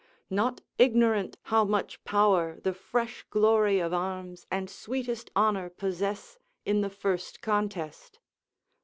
["Not 0.31 0.61
ignorant 0.79 1.37
how 1.43 1.63
much 1.63 2.03
power 2.05 2.59
the 2.63 2.73
fresh 2.73 3.23
glory 3.29 3.77
of 3.77 3.93
arms 3.93 4.47
and 4.49 4.67
sweetest 4.67 5.29
honour 5.35 5.69
possess 5.69 6.39
in 6.65 6.81
the 6.81 6.89
first 6.89 7.39
contest." 7.41 8.17